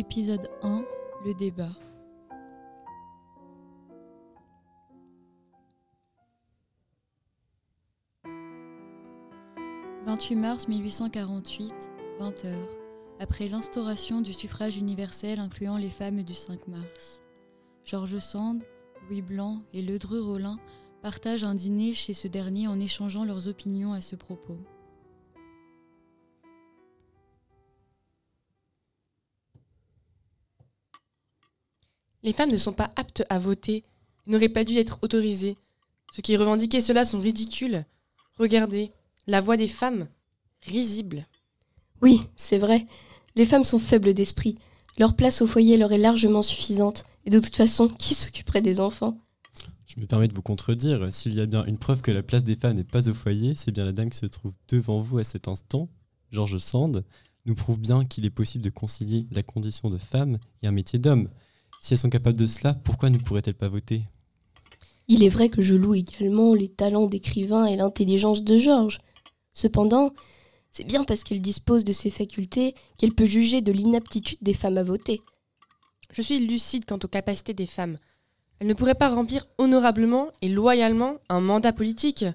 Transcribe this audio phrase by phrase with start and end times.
[0.00, 0.82] Épisode 1
[1.26, 1.76] Le débat.
[10.06, 12.54] «28 mars 1848, 20h,
[13.18, 17.20] après l'instauration du suffrage universel incluant les femmes du 5 mars.
[17.84, 18.64] Georges Sand,
[19.06, 20.58] Louis Blanc et Ledru Rollin
[21.02, 24.56] partagent un dîner chez ce dernier en échangeant leurs opinions à ce propos.
[32.22, 33.82] Les femmes ne sont pas aptes à voter,
[34.26, 35.56] n'auraient pas dû être autorisées.
[36.14, 37.84] Ceux qui revendiquaient cela sont ridicules.
[38.38, 38.92] Regardez,
[39.26, 40.08] la voix des femmes,
[40.62, 41.26] risible.
[42.02, 42.86] Oui, c'est vrai.
[43.36, 44.56] Les femmes sont faibles d'esprit.
[44.98, 47.04] Leur place au foyer leur est largement suffisante.
[47.24, 49.18] Et de toute façon, qui s'occuperait des enfants?
[49.86, 51.12] Je me permets de vous contredire.
[51.12, 53.54] S'il y a bien une preuve que la place des femmes n'est pas au foyer,
[53.54, 55.88] c'est bien la dame qui se trouve devant vous à cet instant,
[56.30, 57.04] Georges Sand,
[57.46, 60.98] nous prouve bien qu'il est possible de concilier la condition de femme et un métier
[60.98, 61.28] d'homme.
[61.80, 64.02] Si elles sont capables de cela, pourquoi ne pourraient-elles pas voter?
[65.08, 69.00] Il est vrai que je loue également les talents d'écrivain et l'intelligence de Georges.
[69.54, 70.12] Cependant,
[70.70, 74.76] c'est bien parce qu'elle dispose de ces facultés qu'elle peut juger de l'inaptitude des femmes
[74.76, 75.22] à voter.
[76.12, 77.98] Je suis lucide quant aux capacités des femmes.
[78.58, 82.26] Elles ne pourraient pas remplir honorablement et loyalement un mandat politique.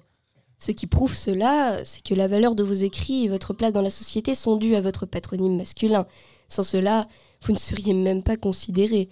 [0.58, 3.82] Ce qui prouve cela, c'est que la valeur de vos écrits et votre place dans
[3.82, 6.06] la société sont dues à votre patronyme masculin.
[6.48, 7.06] Sans cela,
[7.42, 9.08] vous ne seriez même pas considéré.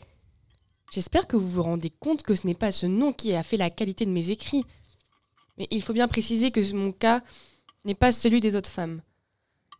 [0.92, 3.56] J'espère que vous vous rendez compte que ce n'est pas ce nom qui a fait
[3.56, 4.64] la qualité de mes écrits.
[5.58, 7.22] Mais il faut bien préciser que mon cas
[7.84, 9.02] n'est pas celui des autres femmes.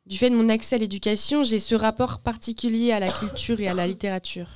[0.06, 3.68] Du fait de mon accès à l'éducation, j'ai ce rapport particulier à la culture et
[3.68, 4.48] à la littérature.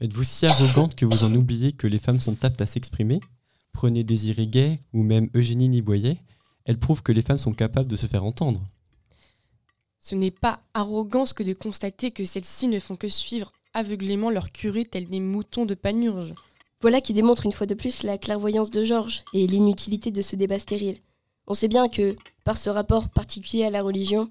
[0.00, 3.20] Êtes-vous si arrogante que vous en oubliez que les femmes sont aptes à s'exprimer?
[3.72, 6.18] Prenez Désiré Gay ou même Eugénie Niboyer,
[6.64, 8.64] elles prouvent que les femmes sont capables de se faire entendre.
[9.98, 14.52] Ce n'est pas arrogance que de constater que celles-ci ne font que suivre aveuglément leur
[14.52, 16.32] curé tels des moutons de panurge.
[16.80, 20.36] Voilà qui démontre une fois de plus la clairvoyance de Georges et l'inutilité de ce
[20.36, 20.98] débat stérile.
[21.46, 24.30] On sait bien que, par ce rapport particulier à la religion,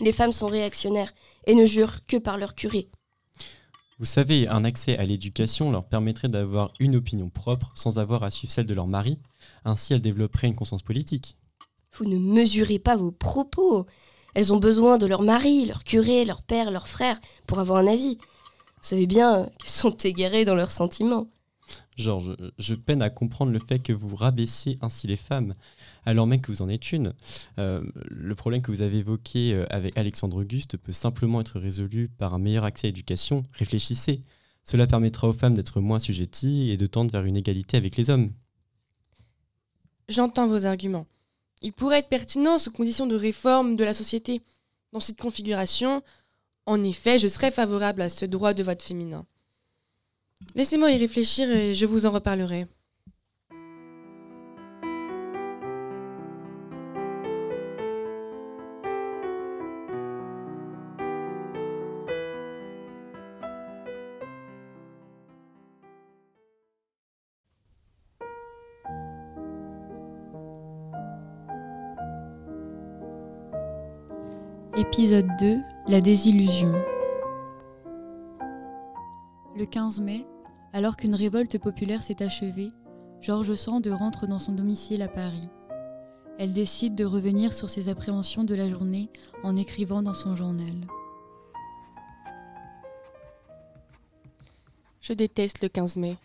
[0.00, 1.12] les femmes sont réactionnaires
[1.46, 2.88] et ne jurent que par leur curé.
[3.98, 8.30] Vous savez, un accès à l'éducation leur permettrait d'avoir une opinion propre sans avoir à
[8.30, 9.18] suivre celle de leur mari.
[9.64, 11.36] Ainsi, elles développeraient une conscience politique.
[11.94, 13.86] Vous ne mesurez pas vos propos.
[14.34, 17.86] Elles ont besoin de leur mari, leur curé, leur père, leur frère pour avoir un
[17.86, 18.18] avis.
[18.82, 21.28] Vous savez bien qu'elles sont égarées dans leurs sentiments.
[21.96, 25.54] Georges, je peine à comprendre le fait que vous rabaissiez ainsi les femmes,
[26.04, 27.12] alors même que vous en êtes une.
[27.58, 32.08] Euh, le problème que vous avez évoqué euh, avec Alexandre Auguste peut simplement être résolu
[32.08, 33.44] par un meilleur accès à l'éducation.
[33.52, 34.22] Réfléchissez.
[34.64, 38.10] Cela permettra aux femmes d'être moins sujetties et de tendre vers une égalité avec les
[38.10, 38.32] hommes.
[40.08, 41.06] J'entends vos arguments.
[41.62, 44.42] Ils pourraient être pertinents sous condition de réforme de la société.
[44.92, 46.02] Dans cette configuration,
[46.66, 49.26] en effet, je serais favorable à ce droit de vote féminin.
[50.54, 52.66] Laissez-moi y réfléchir et je vous en reparlerai.
[74.82, 76.72] Épisode 2 La désillusion.
[79.56, 80.26] Le 15 mai,
[80.72, 82.72] alors qu'une révolte populaire s'est achevée,
[83.20, 85.48] Georges Sand rentre dans son domicile à Paris.
[86.36, 89.08] Elle décide de revenir sur ses appréhensions de la journée
[89.44, 90.74] en écrivant dans son journal.
[95.00, 96.16] Je déteste le 15 mai.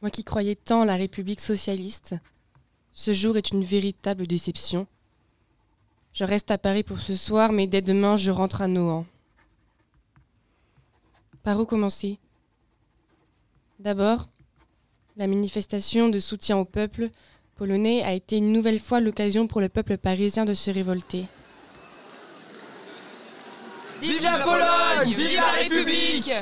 [0.00, 2.14] Moi qui croyais tant à la République socialiste,
[2.92, 4.86] ce jour est une véritable déception.
[6.14, 9.04] Je reste à Paris pour ce soir, mais dès demain, je rentre à Nohant.
[11.42, 12.18] Par où commencer?
[13.80, 14.28] D'abord,
[15.16, 17.08] la manifestation de soutien au peuple
[17.56, 21.26] polonais a été une nouvelle fois l'occasion pour le peuple parisien de se révolter.
[24.00, 26.32] Vive la Pologne Vive la République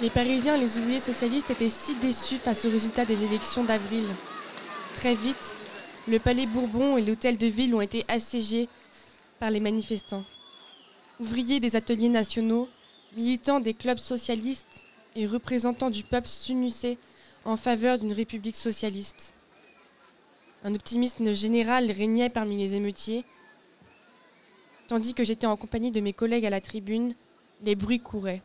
[0.00, 4.06] Les Parisiens et les ouvriers socialistes étaient si déçus face au résultat des élections d'avril.
[4.94, 5.54] Très vite,
[6.10, 8.68] le palais Bourbon et l'hôtel de ville ont été assiégés
[9.38, 10.24] par les manifestants.
[11.20, 12.68] Ouvriers des ateliers nationaux,
[13.16, 16.98] militants des clubs socialistes et représentants du peuple s'unissaient
[17.44, 19.34] en faveur d'une république socialiste.
[20.64, 23.24] Un optimisme général régnait parmi les émeutiers.
[24.88, 27.14] Tandis que j'étais en compagnie de mes collègues à la tribune,
[27.62, 28.42] les bruits couraient.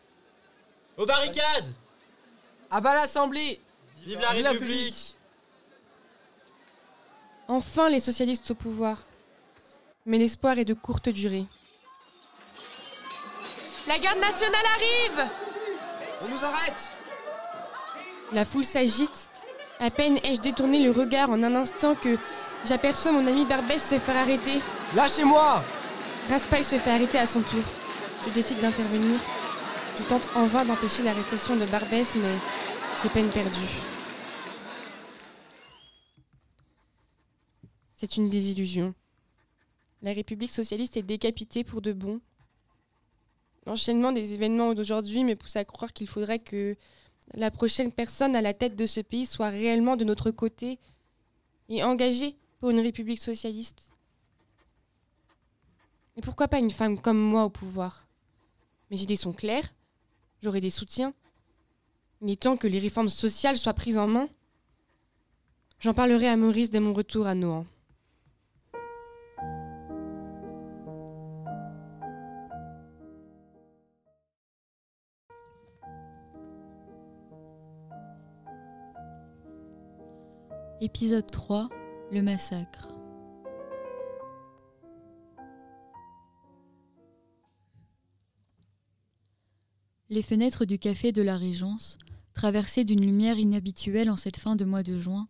[0.98, 1.74] Aux barricades
[2.70, 3.60] À bas l'Assemblée
[4.06, 5.15] Vive la Vive la République
[7.48, 9.04] Enfin les socialistes au pouvoir.
[10.06, 11.46] Mais l'espoir est de courte durée.
[13.88, 15.30] La garde nationale arrive
[16.24, 16.92] On nous arrête
[18.34, 19.28] La foule s'agite.
[19.80, 22.18] À peine ai-je détourné le regard en un instant que
[22.66, 24.60] j'aperçois mon ami Barbès se faire arrêter.
[24.96, 25.64] Lâchez-moi
[26.30, 27.64] Raspail se fait arrêter à son tour.
[28.26, 29.20] Je décide d'intervenir.
[30.00, 32.38] Je tente en vain d'empêcher l'arrestation de Barbès, mais
[32.98, 33.95] c'est peine perdue.
[37.96, 38.94] C'est une désillusion.
[40.02, 42.20] La République socialiste est décapitée pour de bon.
[43.66, 46.76] L'enchaînement des événements d'aujourd'hui me pousse à croire qu'il faudrait que
[47.34, 50.78] la prochaine personne à la tête de ce pays soit réellement de notre côté
[51.70, 53.92] et engagée pour une République socialiste.
[56.18, 58.08] Et pourquoi pas une femme comme moi au pouvoir?
[58.92, 59.74] Mes idées sont claires,
[60.44, 61.14] j'aurai des soutiens.
[62.22, 64.30] Il est temps que les réformes sociales soient prises en main.
[65.80, 67.66] J'en parlerai à Maurice dès mon retour à Nohant.
[80.82, 81.70] Épisode 3
[82.12, 82.90] Le massacre.
[90.10, 91.98] Les fenêtres du café de la Régence,
[92.34, 95.30] traversées d'une lumière inhabituelle en cette fin de mois de juin,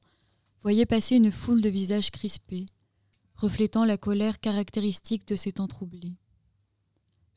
[0.64, 2.66] voyaient passer une foule de visages crispés,
[3.36, 6.16] reflétant la colère caractéristique de ces temps troublés.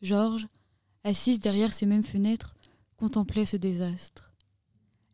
[0.01, 0.49] Georges,
[1.05, 2.55] assise derrière ces mêmes fenêtres,
[2.97, 4.28] contemplait ce désastre.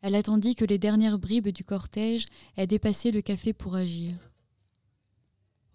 [0.06, 2.26] Elle attendit que les dernières bribes du cortège
[2.58, 4.12] aient dépassé le café pour agir.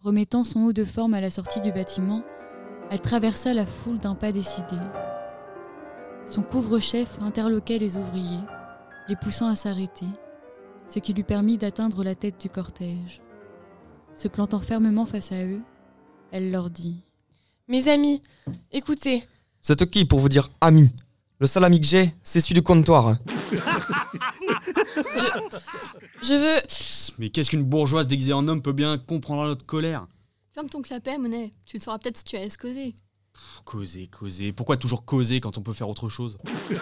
[0.01, 2.21] Remettant son haut de forme à la sortie du bâtiment,
[2.91, 4.77] elle traversa la foule d'un pas décidé.
[6.27, 8.43] Son couvre-chef interloquait les ouvriers,
[9.07, 10.05] les poussant à s'arrêter,
[10.85, 13.21] ce qui lui permit d'atteindre la tête du cortège.
[14.13, 15.61] Se plantant fermement face à eux,
[16.31, 17.01] elle leur dit
[17.67, 18.21] Mes amis,
[18.71, 19.27] écoutez,
[19.59, 20.93] C'est qui pour vous dire ami
[21.39, 23.17] Le seul ami que j'ai, c'est celui du comptoir.
[26.23, 26.61] je veux.
[27.17, 30.07] Mais qu'est-ce qu'une bourgeoise déguisée en homme peut bien comprendre à notre colère
[30.53, 31.51] Ferme ton clapet, Monet.
[31.65, 32.95] Tu le sauras peut-être si tu as causer.
[33.65, 34.51] Causer, causer.
[34.51, 36.37] Pourquoi toujours causer quand on peut faire autre chose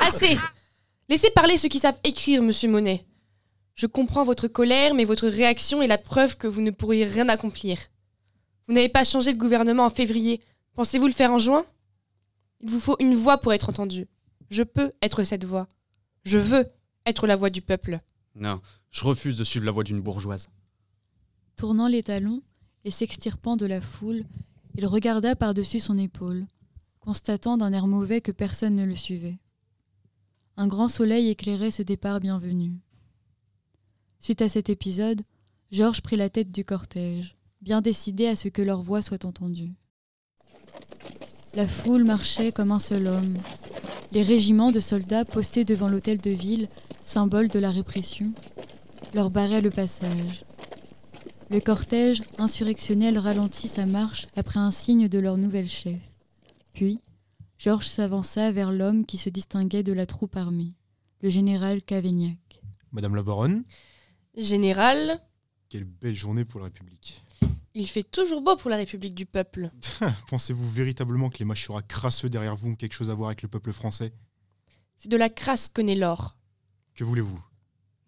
[0.00, 0.38] Assez
[1.08, 3.04] Laissez parler ceux qui savent écrire, monsieur Monet.
[3.74, 7.28] Je comprends votre colère, mais votre réaction est la preuve que vous ne pourriez rien
[7.28, 7.78] accomplir.
[8.66, 10.40] Vous n'avez pas changé de gouvernement en février.
[10.74, 11.64] Pensez-vous le faire en juin?
[12.60, 14.06] Il vous faut une voix pour être entendu.
[14.50, 15.66] Je peux être cette voix.
[16.24, 16.66] Je veux
[17.06, 18.00] être la voix du peuple.
[18.34, 20.48] Non, je refuse de suivre la voie d'une bourgeoise.
[21.56, 22.42] Tournant les talons
[22.84, 24.24] et s'extirpant de la foule,
[24.74, 26.46] il regarda par-dessus son épaule,
[27.00, 29.38] constatant d'un air mauvais que personne ne le suivait.
[30.56, 32.72] Un grand soleil éclairait ce départ bienvenu.
[34.20, 35.22] Suite à cet épisode,
[35.70, 39.72] Georges prit la tête du cortège, bien décidé à ce que leur voix soit entendue.
[41.54, 43.36] La foule marchait comme un seul homme.
[44.12, 46.68] Les régiments de soldats postés devant l'hôtel de ville,
[47.04, 48.32] symbole de la répression,
[49.14, 50.44] leur barraient le passage.
[51.50, 56.00] Le cortège insurrectionnel ralentit sa marche après un signe de leur nouvel chef.
[56.72, 57.00] Puis,
[57.58, 60.76] Georges s'avança vers l'homme qui se distinguait de la troupe armée,
[61.22, 62.62] le général Cavaignac.
[62.92, 63.64] Madame la baronne,
[64.36, 65.20] Général,
[65.68, 67.22] quelle belle journée pour la République.
[67.74, 69.70] Il fait toujours beau pour la République du peuple.
[70.28, 73.48] Pensez-vous véritablement que les machurats crasseux derrière vous ont quelque chose à voir avec le
[73.48, 74.12] peuple français?
[74.96, 76.36] C'est de la crasse que naît l'or.
[76.94, 77.42] Que voulez-vous?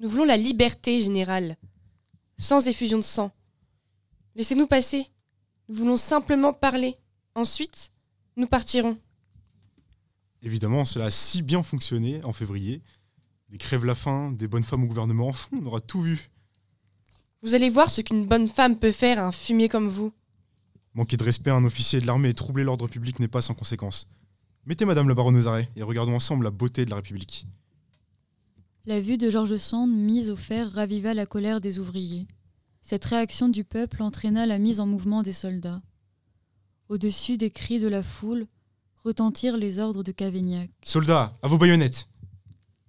[0.01, 1.57] Nous voulons la liberté, général.
[2.39, 3.31] Sans effusion de sang.
[4.35, 5.07] Laissez-nous passer.
[5.69, 6.99] Nous voulons simplement parler.
[7.35, 7.93] Ensuite,
[8.37, 8.99] nous partirons.
[10.43, 12.83] Évidemment, cela a si bien fonctionné en février.
[13.49, 16.32] Des crèves la faim, des bonnes femmes au gouvernement, on aura tout vu.
[17.43, 20.13] Vous allez voir ce qu'une bonne femme peut faire à un fumier comme vous.
[20.95, 23.55] Manquer de respect à un officier de l'armée et troubler l'ordre public n'est pas sans
[23.55, 24.09] conséquence.
[24.65, 27.47] Mettez Madame la baronne aux arrêts et regardons ensemble la beauté de la République.
[28.87, 32.29] La vue de Georges Sand mise au fer raviva la colère des ouvriers.
[32.81, 35.83] Cette réaction du peuple entraîna la mise en mouvement des soldats.
[36.89, 38.47] Au-dessus des cris de la foule
[39.03, 40.71] retentirent les ordres de Cavaignac.
[40.85, 42.09] Soldats, à vos baïonnettes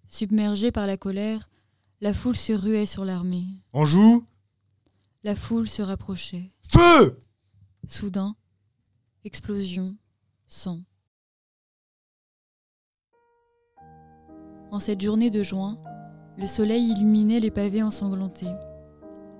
[0.07, 1.49] Submergée par la colère,
[2.01, 3.47] la foule se ruait sur l'armée.
[3.71, 4.27] Anjou
[5.25, 6.51] La foule se rapprochait.
[6.63, 7.23] Feu
[7.87, 8.35] Soudain,
[9.23, 9.95] explosion,
[10.47, 10.81] sang.
[14.69, 15.79] En cette journée de juin,
[16.37, 18.53] le soleil illuminait les pavés ensanglantés.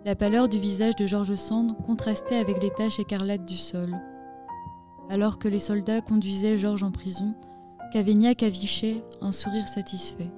[0.06, 3.94] La pâleur du visage de Georges Sand contrastait avec les taches écarlates du sol.
[5.10, 7.36] Alors que les soldats conduisaient Georges en prison,
[7.92, 10.32] Cavaignac affichait un sourire satisfait.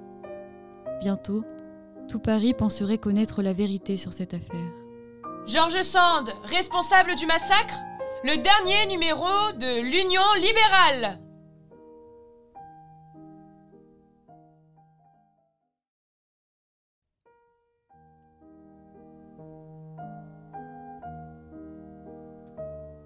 [1.00, 1.44] Bientôt,
[2.08, 4.85] tout Paris penserait connaître la vérité sur cette affaire.
[5.46, 7.78] Georges Sand, responsable du massacre
[8.24, 11.20] le dernier numéro de l'Union libérale.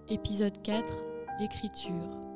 [0.09, 0.95] Épisode 4
[1.41, 2.30] L'écriture.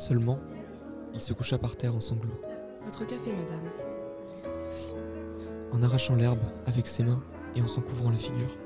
[0.00, 0.38] Seulement,
[1.12, 2.40] il se coucha par terre en sanglots.
[2.86, 3.60] Votre café, madame.
[5.72, 7.22] En arrachant l'herbe avec ses mains
[7.54, 8.56] et en s'en couvrant la figure.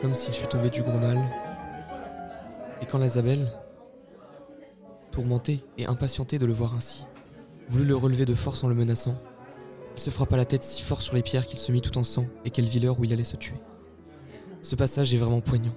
[0.00, 1.18] Comme s'il fût tombé du gros mal.
[2.80, 3.52] Et quand Lazabelle,
[5.10, 7.04] tourmentée et impatientée de le voir ainsi,
[7.68, 9.20] voulut le relever de force en le menaçant,
[9.94, 12.02] il se frappa la tête si fort sur les pierres qu'il se mit tout en
[12.02, 13.60] sang et qu'elle vit l'heure où il allait se tuer.
[14.62, 15.74] Ce passage est vraiment poignant.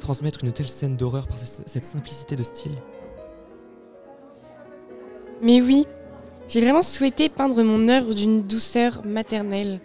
[0.00, 2.76] Transmettre une telle scène d'horreur par cette simplicité de style.
[5.42, 5.86] Mais oui,
[6.48, 9.80] j'ai vraiment souhaité peindre mon œuvre d'une douceur maternelle,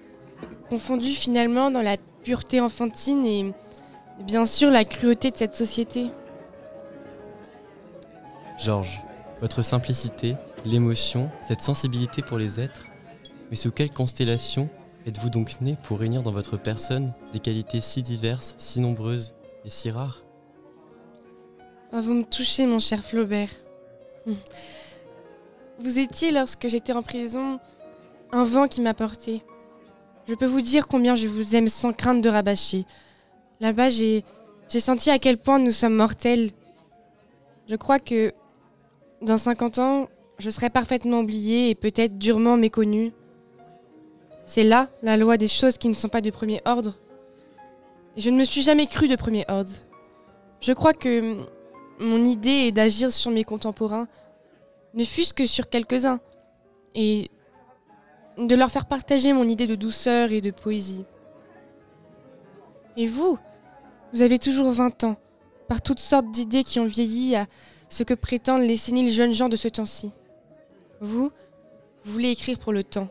[0.70, 3.54] confondue finalement dans la pureté enfantine et
[4.24, 6.12] bien sûr la cruauté de cette société.
[8.64, 9.02] Georges,
[9.42, 12.86] votre simplicité, l'émotion, cette sensibilité pour les êtres,
[13.50, 14.70] mais sous quelle constellation
[15.06, 19.34] êtes-vous donc né pour réunir dans votre personne des qualités si diverses, si nombreuses
[19.66, 20.24] et si rares?
[21.94, 23.50] Oh, Vous me touchez, mon cher Flaubert.
[25.80, 27.60] Vous étiez, lorsque j'étais en prison,
[28.32, 29.44] un vent qui m'a porté.
[30.28, 32.86] Je peux vous dire combien je vous aime sans crainte de rabâcher.
[33.60, 34.24] Là-bas, j'ai,
[34.68, 36.52] j'ai senti à quel point nous sommes mortels.
[37.68, 38.34] Je crois que
[39.22, 43.12] dans 50 ans, je serai parfaitement oublié et peut-être durement méconnu.
[44.50, 46.98] C'est là la loi des choses qui ne sont pas de premier ordre.
[48.18, 49.72] Et je ne me suis jamais cru de premier ordre.
[50.60, 51.36] Je crois que
[52.00, 54.08] mon idée est d'agir sur mes contemporains,
[54.96, 56.20] ne fût-ce que sur quelques-uns,
[56.96, 57.30] et
[58.40, 61.06] de leur faire partager mon idée de douceur et de poésie.
[62.98, 63.38] Et vous,
[64.14, 65.18] vous avez toujours 20 ans,
[65.68, 67.46] par toutes sortes d'idées qui ont vieilli à
[67.88, 70.12] ce que prétendent les séniles jeunes gens de ce temps-ci.
[71.02, 71.30] Vous,
[72.04, 73.10] vous voulez écrire pour le temps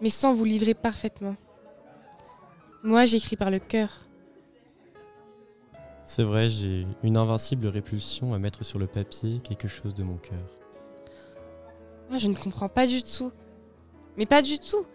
[0.00, 1.36] mais sans vous livrer parfaitement.
[2.82, 4.06] Moi, j'écris par le cœur.
[6.04, 10.16] C'est vrai, j'ai une invincible répulsion à mettre sur le papier quelque chose de mon
[10.16, 10.58] cœur.
[12.08, 13.32] Moi, je ne comprends pas du tout.
[14.16, 14.86] Mais pas du tout.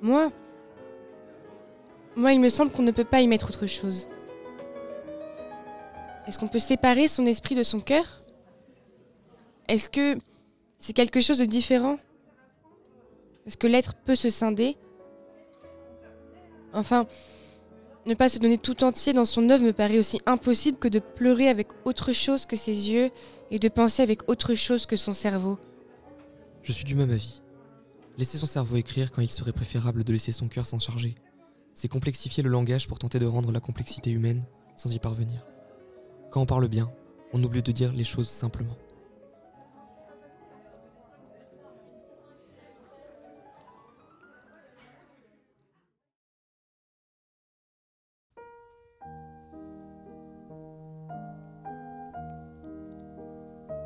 [0.00, 0.32] Moi,
[2.16, 4.08] moi, il me semble qu'on ne peut pas y mettre autre chose.
[6.26, 8.22] Est-ce qu'on peut séparer son esprit de son cœur?
[9.68, 10.16] Est-ce que
[10.78, 11.98] c'est quelque chose de différent?
[13.46, 14.76] Est-ce que l'être peut se scinder?
[16.72, 17.06] Enfin,
[18.06, 20.98] ne pas se donner tout entier dans son œuvre me paraît aussi impossible que de
[20.98, 23.10] pleurer avec autre chose que ses yeux
[23.50, 25.58] et de penser avec autre chose que son cerveau.
[26.62, 27.42] Je suis du même avis.
[28.18, 31.14] Laisser son cerveau écrire quand il serait préférable de laisser son cœur s'en charger.
[31.74, 34.44] C'est complexifier le langage pour tenter de rendre la complexité humaine
[34.76, 35.46] sans y parvenir.
[36.30, 36.90] Quand on parle bien,
[37.32, 38.76] on oublie de dire les choses simplement.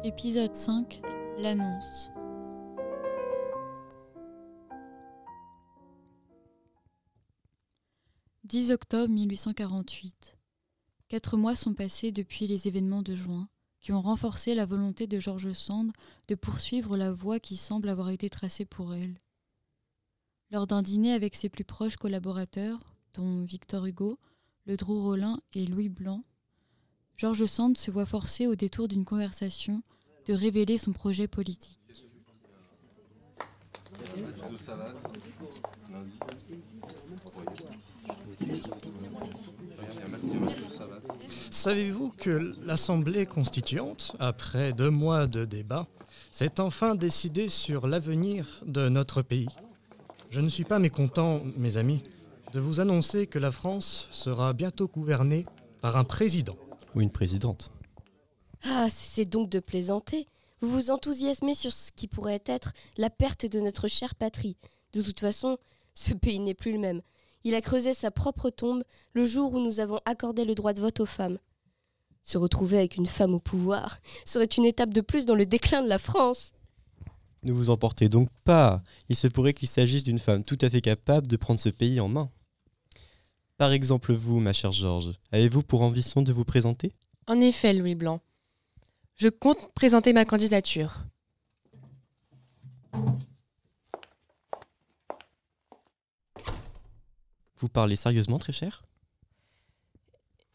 [0.07, 1.03] Épisode 5
[1.37, 2.11] L'annonce.
[8.45, 10.39] «10 octobre 1848.
[11.09, 13.49] Quatre mois sont passés depuis les événements de juin,
[13.81, 15.91] qui ont renforcé la volonté de George Sand
[16.29, 19.21] de poursuivre la voie qui semble avoir été tracée pour elle.
[20.53, 22.79] Lors d'un dîner avec ses plus proches collaborateurs,
[23.15, 24.21] dont Victor Hugo,
[24.67, 26.23] Ledru Rollin et Louis Blanc,
[27.17, 29.83] George Sand se voit forcé au détour d'une conversation
[30.27, 31.79] de révéler son projet politique.
[41.51, 45.87] Savez-vous que l'Assemblée constituante, après deux mois de débat,
[46.31, 49.49] s'est enfin décidée sur l'avenir de notre pays?
[50.31, 52.03] Je ne suis pas mécontent, mes amis,
[52.53, 55.47] de vous annoncer que la France sera bientôt gouvernée
[55.83, 56.57] par un président.
[56.95, 57.71] Ou une présidente.
[58.69, 60.27] Ah, c'est donc de plaisanter.
[60.61, 64.57] Vous vous enthousiasmez sur ce qui pourrait être la perte de notre chère patrie.
[64.93, 65.59] De toute façon,
[65.95, 67.03] ce pays n'est plus le même.
[67.45, 68.83] Il a creusé sa propre tombe
[69.13, 71.39] le jour où nous avons accordé le droit de vote aux femmes.
[72.25, 75.83] Se retrouver avec une femme au pouvoir serait une étape de plus dans le déclin
[75.83, 76.51] de la France.
[77.45, 78.83] Ne vous emportez donc pas.
[79.09, 82.01] Il se pourrait qu'il s'agisse d'une femme tout à fait capable de prendre ce pays
[82.01, 82.31] en main.
[83.59, 86.93] Par exemple, vous, ma chère Georges, avez-vous pour ambition de vous présenter?
[87.29, 88.21] En effet, Louis Blanc.
[89.17, 91.01] Je compte présenter ma candidature.
[97.59, 98.85] Vous parlez sérieusement, très cher?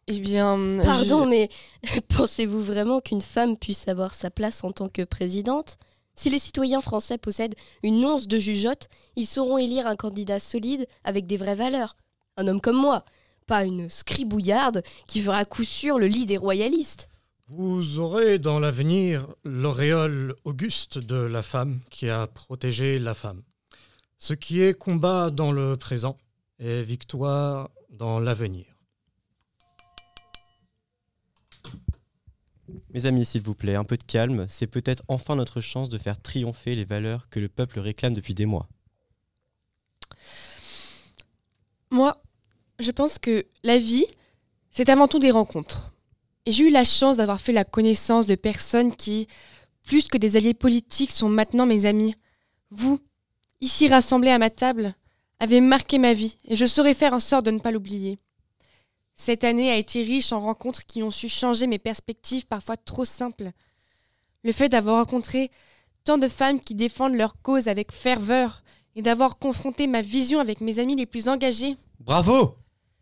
[0.08, 0.80] Eh bien.
[0.84, 1.50] Pardon, je- mais
[2.16, 5.78] pensez-vous vraiment qu'une femme puisse avoir sa place en tant que présidente?
[6.16, 10.86] Si les citoyens français possèdent une once de jugeote, ils sauront élire un candidat solide
[11.04, 11.96] avec des vraies valeurs.
[12.38, 13.06] Un homme comme moi,
[13.48, 17.10] pas une scribouillarde qui fera à coup sûr le lit des royalistes.
[17.54, 23.44] Vous aurez dans l'avenir l'auréole auguste de la femme qui a protégé la femme.
[24.18, 26.18] Ce qui est combat dans le présent
[26.60, 28.78] est victoire dans l'avenir.
[32.94, 35.98] Mes amis, s'il vous plaît, un peu de calme, c'est peut-être enfin notre chance de
[35.98, 38.70] faire triompher les valeurs que le peuple réclame depuis des mois.
[41.90, 42.24] Moi,
[42.80, 44.08] je pense que la vie,
[44.70, 45.91] c'est avant tout des rencontres.
[46.46, 49.28] Et j'ai eu la chance d'avoir fait la connaissance de personnes qui,
[49.84, 52.16] plus que des alliés politiques, sont maintenant mes amis.
[52.72, 53.00] Vous,
[53.60, 54.96] ici rassemblés à ma table,
[55.40, 58.20] avez marqué ma vie et je saurai faire en sorte de ne pas l'oublier.
[59.16, 63.06] Cette année a été riche en rencontres qui ont su changer mes perspectives parfois trop
[63.06, 63.52] simples.
[64.44, 65.52] Le fait d'avoir rencontré
[66.04, 68.64] tant de femmes qui défendent leur cause avec ferveur
[68.96, 72.56] et d'avoir confronté ma vision avec mes amis les plus engagés, Bravo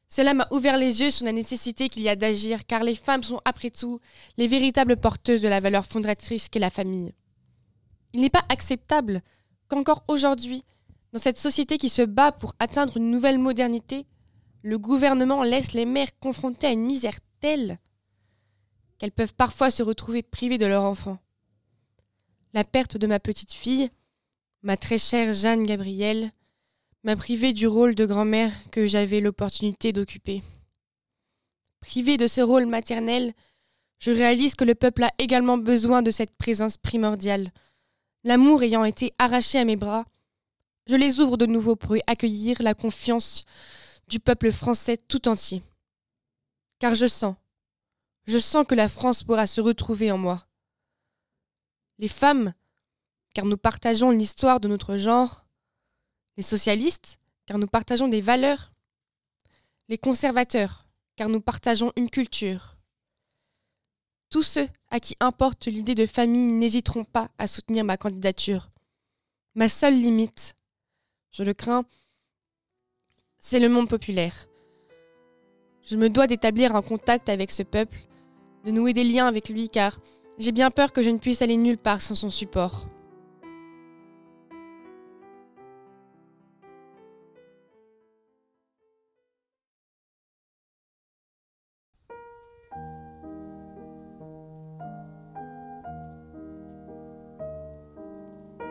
[0.10, 3.22] cela m'a ouvert les yeux sur la nécessité qu'il y a d'agir, car les femmes
[3.22, 4.00] sont, après tout,
[4.38, 7.14] les véritables porteuses de la valeur fondatrice qu'est la famille.
[8.14, 9.22] Il n'est pas acceptable
[9.68, 10.64] qu'encore aujourd'hui,
[11.14, 14.08] dans cette société qui se bat pour atteindre une nouvelle modernité,
[14.64, 17.78] le gouvernement laisse les mères confrontées à une misère telle
[18.98, 21.20] qu'elles peuvent parfois se retrouver privées de leur enfant.
[22.54, 23.90] La perte de ma petite fille,
[24.64, 26.32] ma très chère Jeanne Gabrielle,
[27.04, 30.44] m'a privée du rôle de grand-mère que j'avais l'opportunité d'occuper.
[31.80, 33.34] Privée de ce rôle maternel,
[34.00, 37.52] je réalise que le peuple a également besoin de cette présence primordiale.
[38.24, 40.06] L'amour ayant été arraché à mes bras,
[40.88, 43.46] je les ouvre de nouveau pour y accueillir la confiance
[44.08, 45.64] du peuple français tout entier.
[46.80, 47.36] Car je sens,
[48.26, 50.46] je sens que la France pourra se retrouver en moi.
[51.98, 52.54] Les femmes,
[53.34, 55.46] car nous partageons l'histoire de notre genre,
[56.40, 58.72] les socialistes, car nous partageons des valeurs,
[59.90, 62.78] les conservateurs, car nous partageons une culture.
[64.30, 68.72] Tous ceux à qui importe l'idée de famille n'hésiteront pas à soutenir ma candidature.
[69.54, 70.56] Ma seule limite,
[71.32, 71.84] je le crains,
[73.40, 74.48] c'est le monde populaire.
[75.84, 78.00] Je me dois d'établir un contact avec ce peuple,
[78.64, 80.00] de nouer des liens avec lui, car
[80.38, 82.88] j'ai bien peur que je ne puisse aller nulle part sans son support.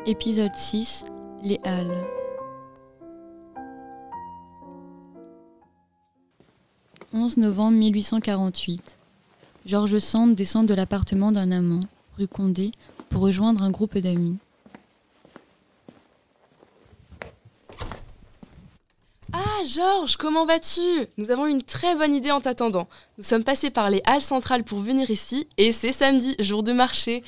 [0.09, 1.05] Épisode 6
[1.43, 2.07] Les Halles.
[7.13, 8.97] «11 novembre 1848.
[9.67, 11.83] Georges Sand descend de l'appartement d'un amant,
[12.17, 12.71] rue Condé,
[13.11, 14.39] pour rejoindre un groupe d'amis.
[19.35, 21.07] Ah, Georges, comment vas-tu?
[21.17, 22.89] Nous avons une très bonne idée en t'attendant.
[23.17, 26.73] Nous sommes passés par les halles centrales pour venir ici et c'est samedi, jour de
[26.73, 27.25] marché.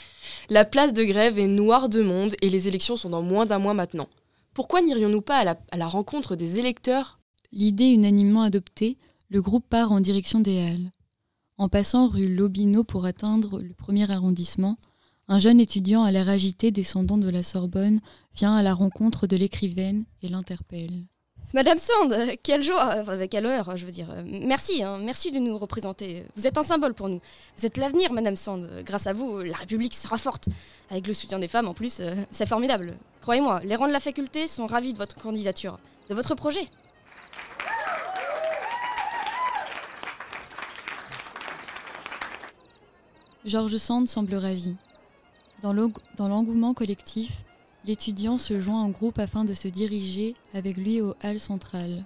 [0.49, 3.59] La place de grève est noire de monde et les élections sont dans moins d'un
[3.59, 4.09] mois maintenant.
[4.55, 7.19] Pourquoi n'irions-nous pas à la, rencontre des électeurs?
[7.53, 8.97] L'idée unanimement adoptée,
[9.29, 10.90] le groupe part en direction des Halles.
[11.59, 14.79] En passant rue Lobino pour atteindre le premier arrondissement,
[15.27, 17.99] un jeune étudiant à l'air agité descendant de la Sorbonne
[18.35, 21.07] vient à la rencontre de l'écrivaine et l'interpelle.
[21.52, 24.06] Madame Sand, euh, quelle joie, enfin, quel honneur, je veux dire.
[24.10, 26.24] Euh, Merci, hein, merci de nous représenter.
[26.36, 27.20] Vous êtes un symbole pour nous.
[27.56, 28.68] Vous êtes l'avenir, Madame Sand.
[28.70, 30.48] Euh, Grâce à vous, la République sera forte.
[30.90, 32.94] Avec le soutien des femmes, en plus, euh, c'est formidable.
[33.22, 36.68] Croyez-moi, les rangs de la faculté sont ravis de votre candidature, de votre projet.
[43.44, 44.76] Georges Sand semble ravi.
[45.62, 47.32] Dans l'engouement collectif,
[47.85, 52.05] l'étudiant se joint en groupe afin de se diriger avec lui aux halles centrales.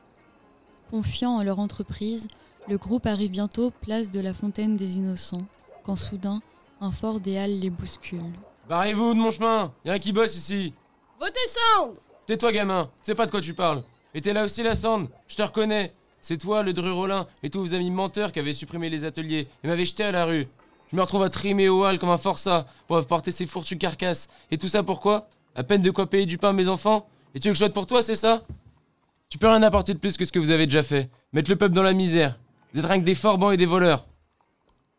[0.90, 2.28] Confiant en leur entreprise,
[2.68, 5.44] le groupe arrive bientôt place de la Fontaine des Innocents,
[5.84, 6.40] quand soudain,
[6.80, 8.20] un fort des halles les bouscule.
[8.68, 10.72] Barrez-vous de mon chemin Y'a un qui bosse ici
[11.20, 13.82] Votez Sand Tais-toi, gamin Tu sais pas de quoi tu parles
[14.14, 17.50] Et t'es là aussi, la Sande Je te reconnais C'est toi, le Dru Rollin, et
[17.50, 20.48] tous vos amis menteurs qui avaient supprimé les ateliers et m'avaient jeté à la rue.
[20.90, 24.28] Je me retrouve à trimer au hall comme un forçat pour porter ces fourtues carcasses.
[24.50, 25.28] Et tout ça pourquoi?
[25.54, 27.64] À peine de quoi payer du pain à mes enfants Et tu veux que je
[27.64, 28.42] vote pour toi, c'est ça?
[29.28, 31.10] Tu peux rien apporter de plus que ce que vous avez déjà fait.
[31.32, 32.38] Mettre le peuple dans la misère.
[32.72, 34.06] Vous êtes rien que des forbans et des voleurs.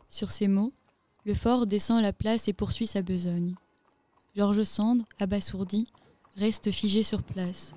[0.09, 0.73] Sur ces mots,
[1.25, 3.55] le fort descend à la place et poursuit sa besogne.
[4.35, 5.87] George Sand, abasourdi,
[6.37, 7.73] reste figée sur place.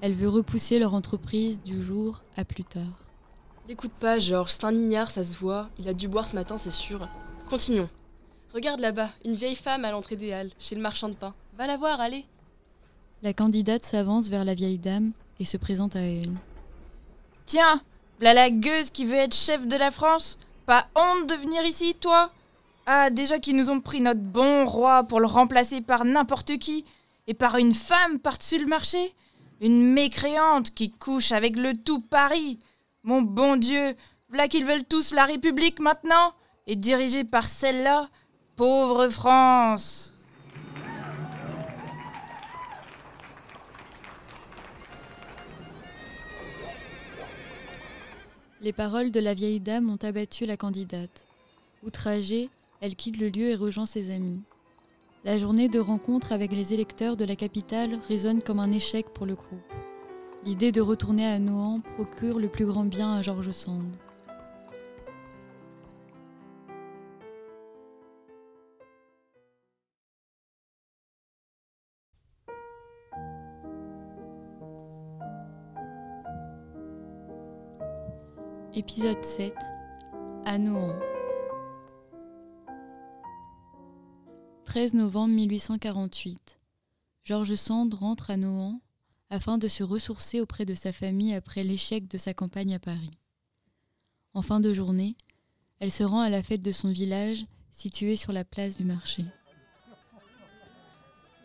[0.00, 3.04] Elle veut repousser leur entreprise du jour à plus tard.
[3.68, 5.68] L'écoute pas, Georges, c'est un ignare, ça se voit.
[5.78, 7.08] Il a dû boire ce matin, c'est sûr.
[7.48, 7.88] Continuons.
[8.54, 11.34] Regarde là-bas, une vieille femme à l'entrée des halles, chez le marchand de pain.
[11.56, 12.26] Va la voir, allez.
[13.22, 16.36] La candidate s'avance vers la vieille dame et se présente à elle.
[17.46, 17.80] Tiens,
[18.18, 20.38] voilà la gueuse qui veut être chef de la France.
[20.66, 22.30] Pas honte de venir ici, toi?
[22.84, 26.84] Ah, déjà qu'ils nous ont pris notre bon roi pour le remplacer par n'importe qui,
[27.26, 29.14] et par une femme par-dessus le marché
[29.62, 32.58] Une mécréante qui couche avec le tout Paris
[33.02, 33.96] Mon bon Dieu,
[34.28, 36.34] voilà qu'ils veulent tous la République maintenant,
[36.66, 38.10] et dirigée par celle-là
[38.56, 40.15] Pauvre France
[48.66, 51.24] Les paroles de la vieille dame ont abattu la candidate.
[51.86, 52.50] Outragée,
[52.80, 54.40] elle quitte le lieu et rejoint ses amis.
[55.24, 59.24] La journée de rencontre avec les électeurs de la capitale résonne comme un échec pour
[59.24, 59.72] le groupe.
[60.44, 63.86] L'idée de retourner à Nohant procure le plus grand bien à George Sand.
[78.76, 79.54] Épisode 7
[80.44, 80.98] À Nohant
[84.66, 86.58] 13 novembre 1848
[87.24, 88.82] George Sand rentre à Nohant
[89.30, 93.18] afin de se ressourcer auprès de sa famille après l'échec de sa campagne à Paris.
[94.34, 95.16] En fin de journée,
[95.80, 99.24] elle se rend à la fête de son village situé sur la place du marché.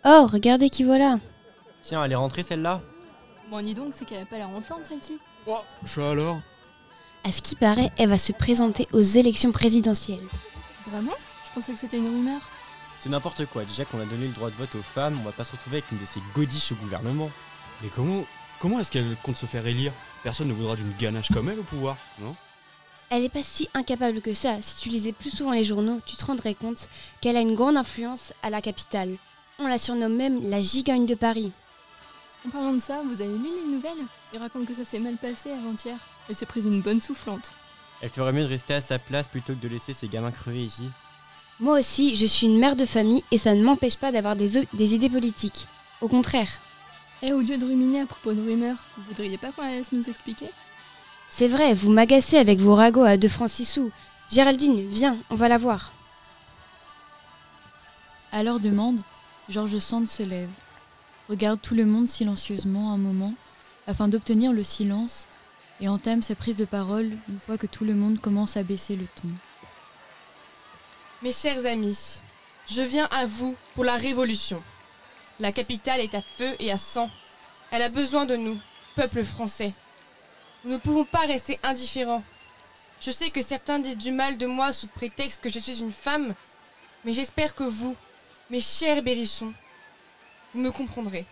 [0.04, 1.22] Oh, regardez qui voilà
[1.82, 2.82] Tiens, elle est rentrée celle-là?
[3.50, 5.18] Bon, dis donc, c'est qu'elle a pas l'air en forme celle-ci.
[5.48, 6.42] Oh, ça alors?
[7.24, 10.26] À ce qui paraît, elle va se présenter aux élections présidentielles.
[10.88, 11.14] Vraiment?
[11.50, 12.42] Je pensais que c'était une rumeur.
[13.02, 13.64] C'est n'importe quoi.
[13.64, 15.78] Déjà qu'on a donné le droit de vote aux femmes, on va pas se retrouver
[15.78, 17.30] avec une de ces godiches au gouvernement.
[17.82, 18.26] Mais comment,
[18.60, 19.94] comment est-ce qu'elle compte se faire élire?
[20.24, 22.36] Personne ne voudra d'une ganache comme elle au pouvoir, non?
[23.12, 24.62] Elle est pas si incapable que ça.
[24.62, 26.88] Si tu lisais plus souvent les journaux, tu te rendrais compte
[27.20, 29.16] qu'elle a une grande influence à la capitale.
[29.60, 31.52] On la surnomme même la gigagne de Paris.
[32.48, 34.06] En parlant de ça, vous avez lu les nouvelles?
[34.34, 35.98] Il raconte que ça s'est mal passé avant-hier.
[36.30, 37.52] Elle s'est prise une bonne soufflante.
[38.02, 40.64] Elle ferait mieux de rester à sa place plutôt que de laisser ses gamins crever
[40.64, 40.90] ici?
[41.60, 44.66] Moi aussi, je suis une mère de famille et ça ne m'empêche pas d'avoir des,
[44.74, 45.68] des idées politiques.
[46.02, 46.50] Au contraire.
[47.22, 49.92] Et au lieu de ruminer à propos de rumeurs, vous voudriez pas qu'on la laisse
[49.92, 50.48] nous expliquer?
[51.30, 53.92] C'est vrai, vous m'agacez avec vos ragots à 2 francs 6 sous.
[54.32, 55.92] Géraldine, viens, on va la voir.
[58.32, 58.98] À leur demande,
[59.50, 60.50] George Sand se lève,
[61.30, 63.34] regarde tout le monde silencieusement un moment,
[63.88, 65.28] afin d'obtenir le silence,
[65.82, 68.96] et entame sa prise de parole une fois que tout le monde commence à baisser
[68.96, 69.28] le ton.
[71.24, 72.20] Mes chers amis,
[72.70, 74.62] je viens à vous pour la révolution.
[75.40, 77.10] La capitale est à feu et à sang.
[77.72, 78.60] Elle a besoin de nous,
[78.96, 79.74] peuple français.
[80.64, 82.24] Nous ne pouvons pas rester indifférents.
[83.02, 85.92] Je sais que certains disent du mal de moi sous prétexte que je suis une
[85.92, 86.36] femme,
[87.04, 87.96] mais j'espère que vous,
[88.52, 89.54] mes chers berrichons,
[90.54, 91.26] vous me comprendrez.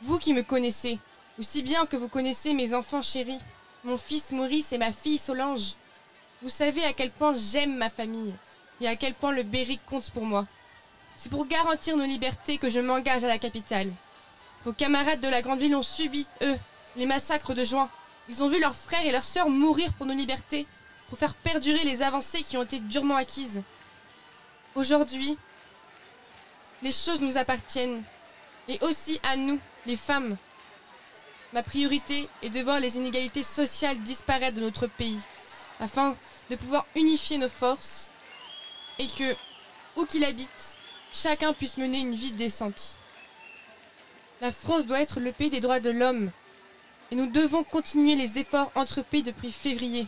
[0.00, 0.98] Vous qui me connaissez,
[1.38, 3.38] aussi bien que vous connaissez mes enfants chéris,
[3.84, 5.74] mon fils Maurice et ma fille Solange,
[6.42, 8.34] vous savez à quel point j'aime ma famille
[8.80, 10.46] et à quel point le Berry compte pour moi.
[11.16, 13.90] C'est pour garantir nos libertés que je m'engage à la capitale.
[14.64, 16.56] Vos camarades de la grande ville ont subi, eux,
[16.96, 17.88] les massacres de juin.
[18.28, 20.66] Ils ont vu leurs frères et leurs sœurs mourir pour nos libertés,
[21.08, 23.62] pour faire perdurer les avancées qui ont été durement acquises.
[24.74, 25.36] Aujourd'hui,
[26.82, 28.02] les choses nous appartiennent,
[28.68, 30.36] et aussi à nous, les femmes.
[31.52, 35.18] Ma priorité est de voir les inégalités sociales disparaître de notre pays,
[35.80, 36.14] afin
[36.50, 38.08] de pouvoir unifier nos forces,
[38.98, 39.34] et que,
[39.96, 40.76] où qu'il habite,
[41.12, 42.96] chacun puisse mener une vie décente.
[44.40, 46.30] La France doit être le pays des droits de l'homme,
[47.10, 50.06] et nous devons continuer les efforts entrepris depuis février.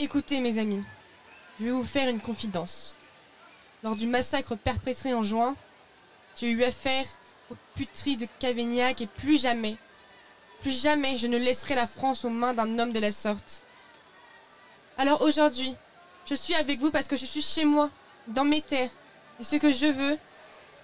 [0.00, 0.82] Écoutez mes amis,
[1.60, 2.96] je vais vous faire une confidence.
[3.84, 5.54] Lors du massacre perpétré en juin,
[6.36, 7.06] j'ai eu affaire
[7.50, 9.76] aux puteries de Cavaignac et plus jamais,
[10.60, 13.62] plus jamais je ne laisserai la France aux mains d'un homme de la sorte.
[14.96, 15.74] Alors aujourd'hui,
[16.26, 17.90] je suis avec vous parce que je suis chez moi,
[18.26, 18.90] dans mes terres,
[19.40, 20.18] et ce que je veux,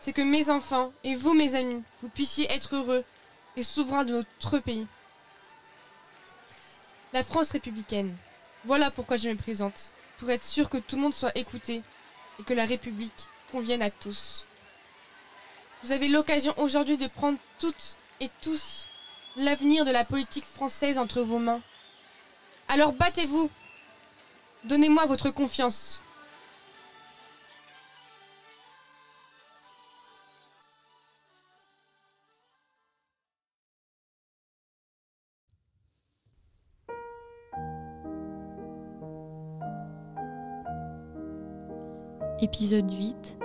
[0.01, 3.05] c'est que mes enfants et vous, mes amis, vous puissiez être heureux
[3.57, 4.87] et souverains de notre pays.
[7.13, 8.17] La France républicaine.
[8.65, 11.83] Voilà pourquoi je me présente, pour être sûr que tout le monde soit écouté
[12.41, 14.45] et que la République convienne à tous.
[15.83, 18.89] Vous avez l'occasion aujourd'hui de prendre toutes et tous
[19.37, 21.61] l'avenir de la politique française entre vos mains.
[22.69, 23.51] Alors battez-vous.
[24.65, 26.01] Donnez-moi votre confiance.
[42.41, 43.39] Épisode 8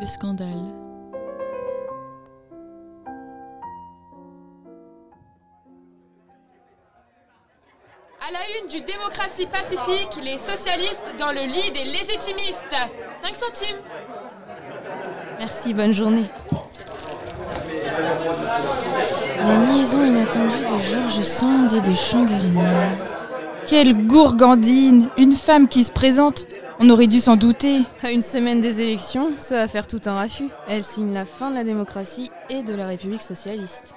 [0.00, 0.91] Le scandale.
[8.62, 12.74] Une du Démocratie Pacifique, les socialistes dans le lit des légitimistes.
[13.22, 13.76] 5 centimes.
[15.38, 16.24] Merci, bonne journée.
[19.38, 22.62] La liaison inattendue de Georges Sand et de Changarnier.
[23.66, 26.46] Quelle gourgandine Une femme qui se présente
[26.78, 27.82] On aurait dû s'en douter.
[28.02, 30.48] À une semaine des élections, ça va faire tout un raffut.
[30.68, 33.94] Elle signe la fin de la démocratie et de la République socialiste.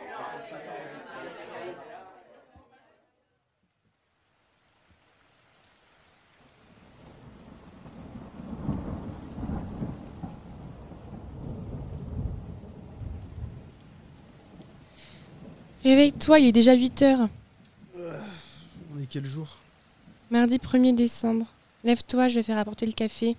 [15.86, 17.30] Réveille-toi, il est déjà 8 heures.
[17.96, 19.56] On est quel jour?
[20.32, 21.46] Mardi 1er décembre.
[21.84, 23.38] Lève-toi, je vais faire apporter le café.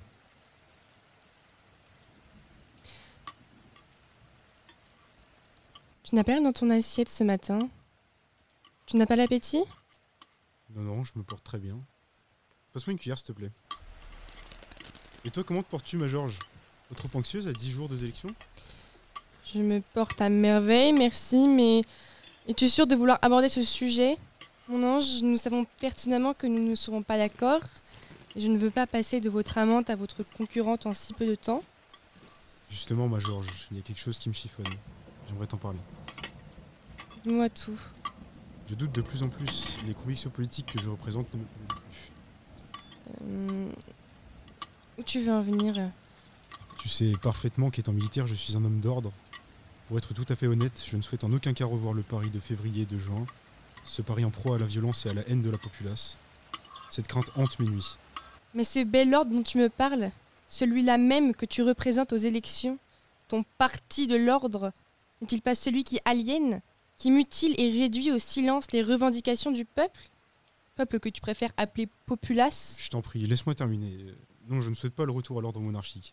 [6.05, 7.69] Tu n'as pas rien dans ton assiette ce matin?
[8.87, 9.65] Tu n'as pas l'appétit?
[10.77, 11.77] Non, non, je me porte très bien.
[12.73, 13.51] Passe-moi une cuillère, s'il te plaît.
[15.25, 16.39] Et toi, comment te portes-tu, ma Georges?
[16.95, 18.33] Trop anxieuse à 10 jours des élections?
[19.53, 21.81] Je me porte à merveille, merci, mais
[22.49, 24.17] es-tu sûr de vouloir aborder ce sujet?
[24.69, 27.61] Mon ange, nous savons pertinemment que nous ne serons pas d'accord.
[28.35, 31.27] Et je ne veux pas passer de votre amante à votre concurrente en si peu
[31.27, 31.63] de temps.
[32.69, 34.67] Justement, ma Georges, il y a quelque chose qui me chiffonne.
[35.29, 35.79] J'aimerais t'en parler.
[37.25, 37.79] Dis-moi tout.
[38.69, 39.79] Je doute de plus en plus.
[39.87, 41.45] Les convictions politiques que je représente ne me.
[43.23, 43.69] Euh,
[44.99, 45.91] Où tu veux en venir?
[46.79, 49.13] Tu sais parfaitement qu'étant militaire, je suis un homme d'ordre.
[49.89, 52.31] Pour être tout à fait honnête, je ne souhaite en aucun cas revoir le Paris
[52.31, 53.25] de février et de juin,
[53.85, 56.19] ce Paris en proie à la violence et à la haine de la populace.
[56.91, 57.97] Cette crainte hante mes nuits.
[58.55, 60.11] Mais ce bel ordre dont tu me parles,
[60.49, 62.79] celui-là même que tu représentes aux élections,
[63.29, 64.73] ton parti de l'ordre,
[65.21, 66.63] n'est-il pas celui qui aliène,
[66.97, 70.11] qui mutile et réduit au silence les revendications du peuple?
[70.75, 72.77] Peuple que tu préfères appeler populace?
[72.81, 73.99] Je t'en prie, laisse-moi terminer.
[74.49, 76.13] Non, je ne souhaite pas le retour à l'ordre monarchique.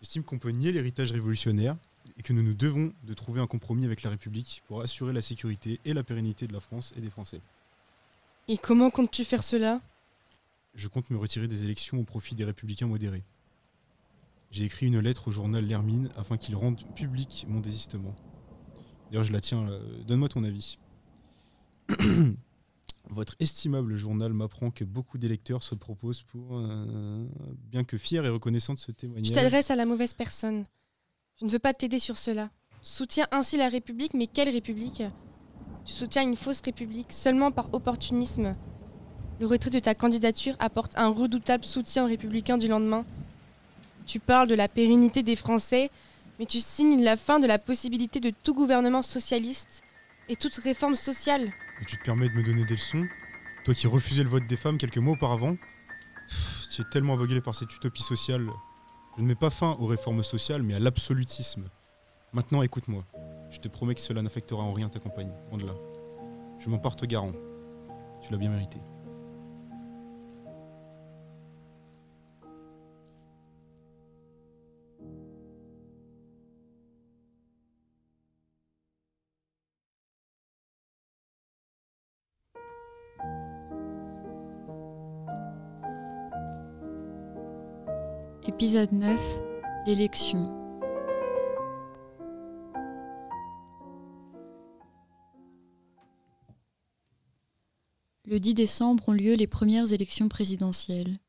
[0.00, 1.76] J'estime qu'on peut nier l'héritage révolutionnaire
[2.16, 5.22] et que nous nous devons de trouver un compromis avec la République pour assurer la
[5.22, 7.40] sécurité et la pérennité de la France et des Français.
[8.48, 9.80] Et comment comptes-tu faire cela?
[10.74, 13.24] Je compte me retirer des élections au profit des républicains modérés.
[14.50, 18.14] J'ai écrit une lettre au journal L'Hermine afin qu'il rende public mon désistement.
[19.10, 19.78] D'ailleurs, je la tiens là.
[20.06, 20.78] Donne-moi ton avis.
[23.10, 27.26] Votre estimable journal m'apprend que beaucoup d'électeurs se proposent pour, euh,
[27.70, 29.28] bien que fiers et reconnaissants de ce témoignage.
[29.28, 30.64] Tu t'adresses à la mauvaise personne.
[31.40, 32.50] Je ne veux pas t'aider sur cela.
[32.82, 35.02] Soutiens ainsi la République, mais quelle République?
[35.86, 38.54] Tu soutiens une fausse République seulement par opportunisme.
[39.40, 43.06] Le retrait de ta candidature apporte un redoutable soutien aux républicains du lendemain.
[44.04, 45.90] Tu parles de la pérennité des Français,
[46.38, 49.82] mais tu signes la fin de la possibilité de tout gouvernement socialiste
[50.28, 51.48] et toute réforme sociale.
[51.80, 53.06] Et tu te permets de me donner des leçons?
[53.64, 55.56] Toi qui refusais le vote des femmes quelques mois auparavant?
[56.28, 58.46] Pff, Tu es tellement aveuglé par cette utopie sociale.
[59.20, 61.64] Je ne mets pas fin aux réformes sociales, mais à l'absolutisme.
[62.32, 63.04] Maintenant, écoute-moi.
[63.50, 65.30] Je te promets que cela n'affectera en rien ta campagne.
[65.52, 65.66] En de.
[66.58, 67.32] Je m'en porte garant.
[68.22, 68.78] Tu l'as bien mérité.
[88.60, 89.38] Épisode 9
[89.86, 90.52] L'élection.
[98.26, 101.20] Le 10 décembre ont lieu les premières élections présidentielles.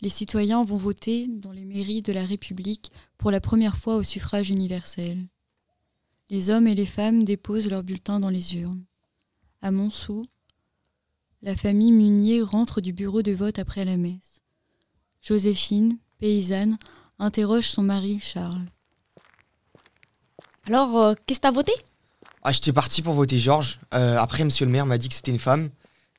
[0.00, 4.02] Les citoyens vont voter dans les mairies de la République pour la première fois au
[4.02, 5.28] suffrage universel.
[6.30, 8.86] Les hommes et les femmes déposent leurs bulletins dans les urnes.
[9.60, 10.24] À Montsou,
[11.42, 14.40] la famille Munier rentre du bureau de vote après la messe.
[15.20, 16.78] Joséphine, paysanne,
[17.18, 18.66] interroge son mari Charles.
[20.66, 21.72] Alors, euh, qu'est-ce que t'as voté?
[22.42, 23.80] Ah, j'étais parti pour voter Georges.
[23.94, 25.70] Euh, après, monsieur le maire m'a dit que c'était une femme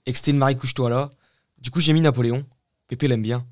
[0.06, 1.12] et que c'était une Marie couche-toi là.
[1.60, 2.46] Du coup, j'ai mis Napoléon.
[2.88, 3.46] Pépé l'aime bien.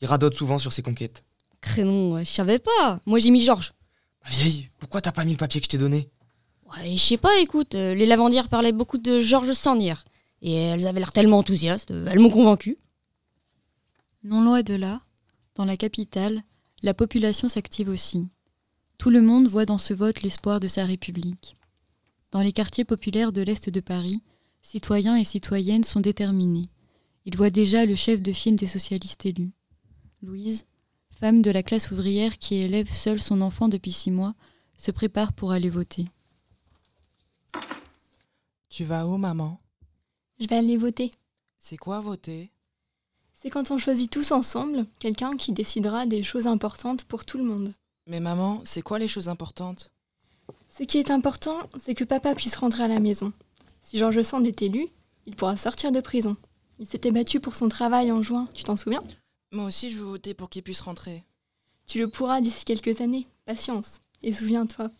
[0.00, 1.24] Il radote souvent sur ses conquêtes.
[1.60, 3.00] Crénon, je savais pas.
[3.06, 3.72] Moi j'ai mis Georges.
[4.22, 6.10] Ma vieille, pourquoi t'as pas mis le papier que je t'ai donné?
[6.70, 10.04] Ouais, je sais pas, écoute, euh, les lavandières parlaient beaucoup de Georges Sand hier.
[10.42, 12.76] Et elles avaient l'air tellement enthousiastes, euh, elles m'ont convaincu.
[14.22, 15.00] Non loin de là,
[15.54, 16.42] dans la capitale,
[16.82, 18.28] la population s'active aussi.
[18.98, 21.56] Tout le monde voit dans ce vote l'espoir de sa République.
[22.30, 24.22] Dans les quartiers populaires de l'Est de Paris,
[24.62, 26.68] citoyens et citoyennes sont déterminés.
[27.24, 29.52] Ils voient déjà le chef de file des socialistes élus.
[30.22, 30.66] Louise,
[31.10, 34.34] femme de la classe ouvrière qui élève seule son enfant depuis six mois,
[34.76, 36.08] se prépare pour aller voter.
[38.68, 39.60] Tu vas où, maman?
[40.40, 41.12] Je vais aller voter.
[41.58, 42.50] C'est quoi voter?
[43.44, 47.44] C'est quand on choisit tous ensemble quelqu'un qui décidera des choses importantes pour tout le
[47.44, 47.74] monde.
[48.06, 49.92] Mais maman, c'est quoi les choses importantes?
[50.70, 53.34] Ce qui est important, c'est que papa puisse rentrer à la maison.
[53.82, 54.88] Si Georges Sand est élu,
[55.26, 56.38] il pourra sortir de prison.
[56.78, 59.02] Il s'était battu pour son travail en juin, tu t'en souviens?
[59.52, 61.22] Moi aussi, je veux voter pour qu'il puisse rentrer.
[61.86, 63.28] Tu le pourras d'ici quelques années.
[63.44, 64.00] Patience.
[64.22, 64.90] Et souviens-toi,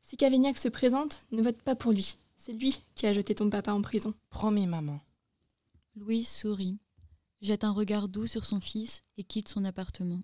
[0.00, 2.16] si Cavaignac se présente, ne vote pas pour lui.
[2.38, 4.14] C'est lui qui a jeté ton papa en prison.
[4.30, 5.00] Promis, maman.
[5.96, 6.78] Louise sourit,
[7.40, 10.20] jette un regard doux sur son fils et quitte son appartement.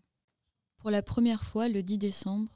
[0.79, 2.51] Pour la première fois, le 10 décembre,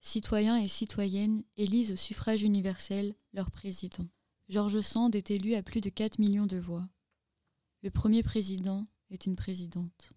[0.00, 4.06] citoyens et citoyennes élisent au suffrage universel leur président.
[4.48, 6.86] Georges Sand est élu à plus de 4 millions de voix.
[7.82, 10.12] Le premier président est une présidente.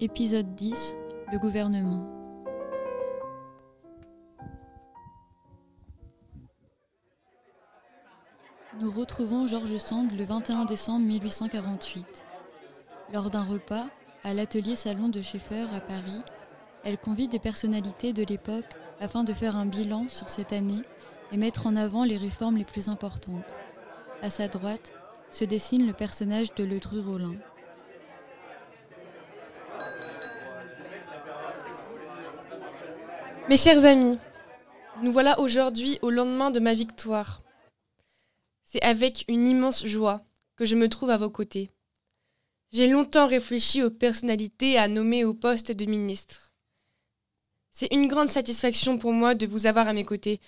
[0.00, 0.94] Épisode 10
[1.32, 2.17] Le gouvernement.
[8.80, 12.24] Nous retrouvons Georges Sand le 21 décembre 1848.
[13.12, 13.86] Lors d'un repas,
[14.22, 16.22] à l'atelier salon de Schaeffer à Paris,
[16.84, 20.82] elle convie des personnalités de l'époque afin de faire un bilan sur cette année
[21.32, 23.52] et mettre en avant les réformes les plus importantes.
[24.22, 24.92] À sa droite
[25.32, 27.34] se dessine le personnage de Ledru Rollin.
[33.48, 34.18] Mes chers amis,
[35.02, 37.42] nous voilà aujourd'hui au lendemain de ma victoire.
[38.70, 40.22] C'est avec une immense joie
[40.54, 41.70] que je me trouve à vos côtés.
[42.70, 46.52] J'ai longtemps réfléchi aux personnalités à nommer au poste de ministre.
[47.70, 50.38] C'est une grande satisfaction pour moi de vous avoir à mes côtés,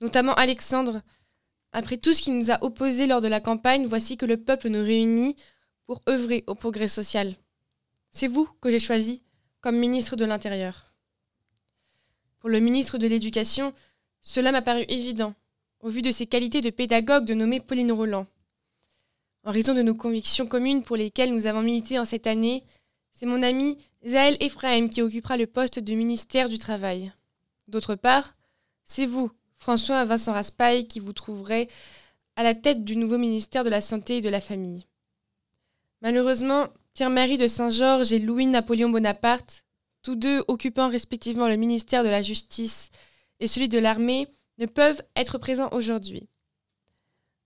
[0.00, 1.02] notamment Alexandre.
[1.70, 4.70] Après tout ce qui nous a opposés lors de la campagne, voici que le peuple
[4.70, 5.36] nous réunit
[5.86, 7.36] pour œuvrer au progrès social.
[8.10, 9.22] C'est vous que j'ai choisi
[9.60, 10.92] comme ministre de l'Intérieur.
[12.40, 13.72] Pour le ministre de l'Éducation,
[14.20, 15.36] cela m'a paru évident,
[15.80, 18.26] au vu de ses qualités de pédagogue, de nommer Pauline Roland.
[19.44, 22.62] En raison de nos convictions communes pour lesquelles nous avons milité en cette année,
[23.12, 27.12] c'est mon ami Zaël Ephraim qui occupera le poste de ministère du Travail.
[27.68, 28.36] D'autre part,
[28.84, 31.68] c'est vous, François Vincent Raspail, qui vous trouverez
[32.36, 34.86] à la tête du nouveau ministère de la Santé et de la Famille.
[36.00, 39.64] Malheureusement, Pierre-Marie de Saint-Georges et Louis-Napoléon Bonaparte,
[40.02, 42.90] tous deux occupant respectivement le ministère de la Justice
[43.40, 46.28] et celui de l'Armée, ne peuvent être présents aujourd'hui.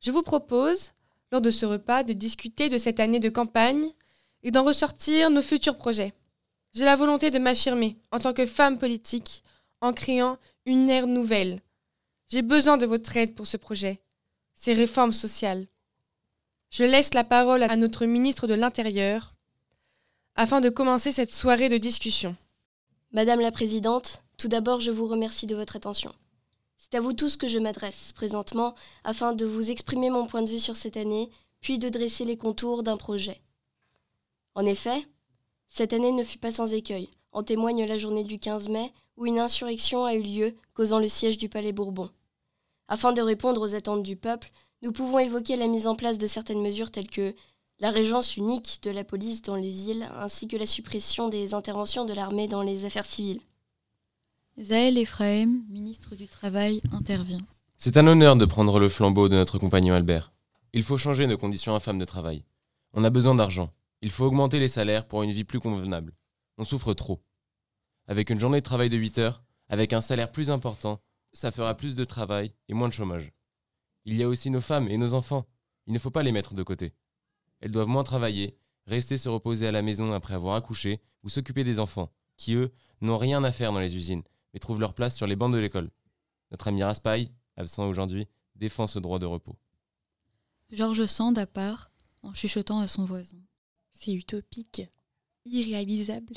[0.00, 0.92] Je vous propose,
[1.30, 3.90] lors de ce repas, de discuter de cette année de campagne
[4.42, 6.12] et d'en ressortir nos futurs projets.
[6.74, 9.44] J'ai la volonté de m'affirmer en tant que femme politique
[9.80, 11.60] en créant une ère nouvelle.
[12.28, 14.00] J'ai besoin de votre aide pour ce projet,
[14.54, 15.66] ces réformes sociales.
[16.70, 19.34] Je laisse la parole à notre ministre de l'Intérieur
[20.34, 22.34] afin de commencer cette soirée de discussion.
[23.12, 26.14] Madame la Présidente, tout d'abord je vous remercie de votre attention.
[26.82, 30.50] C'est à vous tous que je m'adresse présentement afin de vous exprimer mon point de
[30.50, 33.40] vue sur cette année, puis de dresser les contours d'un projet.
[34.56, 35.06] En effet,
[35.68, 37.08] cette année ne fut pas sans écueil.
[37.30, 41.06] En témoigne la journée du 15 mai où une insurrection a eu lieu, causant le
[41.06, 42.10] siège du Palais Bourbon.
[42.88, 44.50] Afin de répondre aux attentes du peuple,
[44.82, 47.32] nous pouvons évoquer la mise en place de certaines mesures telles que
[47.78, 52.04] la régence unique de la police dans les villes, ainsi que la suppression des interventions
[52.04, 53.40] de l'armée dans les affaires civiles.
[54.60, 57.40] Zaël Ephraim, ministre du Travail, intervient.
[57.78, 60.30] C'est un honneur de prendre le flambeau de notre compagnon Albert.
[60.74, 62.44] Il faut changer nos conditions infâmes de travail.
[62.92, 63.70] On a besoin d'argent.
[64.02, 66.12] Il faut augmenter les salaires pour une vie plus convenable.
[66.58, 67.24] On souffre trop.
[68.06, 71.00] Avec une journée de travail de 8 heures, avec un salaire plus important,
[71.32, 73.32] ça fera plus de travail et moins de chômage.
[74.04, 75.46] Il y a aussi nos femmes et nos enfants.
[75.86, 76.92] Il ne faut pas les mettre de côté.
[77.60, 81.64] Elles doivent moins travailler, rester se reposer à la maison après avoir accouché ou s'occuper
[81.64, 84.22] des enfants, qui eux n'ont rien à faire dans les usines,
[84.52, 85.90] mais trouvent leur place sur les bancs de l'école.
[86.50, 88.26] Notre ami Raspail, absent aujourd'hui,
[88.56, 89.56] défend ce droit de repos.
[90.70, 91.90] Georges Sand à part,
[92.22, 93.38] en chuchotant à son voisin.
[93.92, 94.82] C'est utopique,
[95.44, 96.34] irréalisable.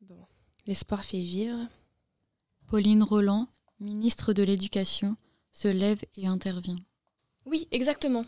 [0.00, 0.26] Bon,
[0.66, 1.58] l'espoir fait vivre.
[2.66, 3.48] Pauline Roland,
[3.80, 5.16] ministre de l'Éducation,
[5.52, 6.78] se lève et intervient.
[7.46, 8.24] Oui, exactement.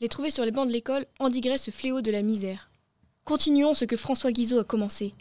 [0.00, 2.70] Les trouver sur les bancs de l'école endiguerait ce fléau de la misère.
[3.24, 5.14] Continuons ce que François Guizot a commencé.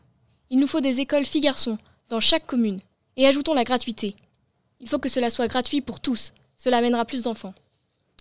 [0.49, 1.78] Il nous faut des écoles filles-garçons
[2.10, 2.82] dans chaque commune.
[3.16, 4.16] Et ajoutons la gratuité.
[4.80, 6.34] Il faut que cela soit gratuit pour tous.
[6.57, 7.53] Cela amènera plus d'enfants.